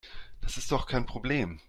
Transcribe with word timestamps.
Das 0.41 0.57
ist 0.57 0.71
doch 0.71 0.87
kein 0.87 1.05
Problem. 1.05 1.59